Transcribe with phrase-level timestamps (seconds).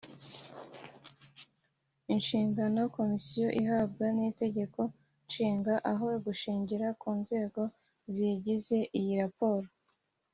[2.15, 4.81] nshingano komisiyo ihabwa n itegeko
[5.25, 7.61] nshinga aho gushingira ku nzego
[8.13, 9.67] ziyigize iyi raporo